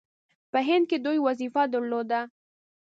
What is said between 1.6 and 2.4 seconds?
درلوده.